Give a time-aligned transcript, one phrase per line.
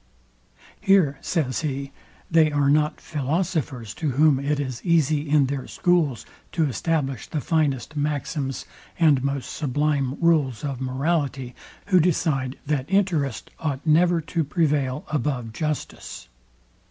[0.81, 1.91] "Here," says he,
[2.31, 7.39] "they are not philosophers, to whom it is easy in their schools to establish the
[7.39, 8.65] finest maxims
[8.99, 11.53] and most sublime rules of morality,
[11.85, 16.27] who decide that interest ought never to prevail above justice.